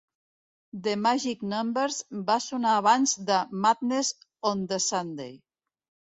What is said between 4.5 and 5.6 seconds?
on the Sunday.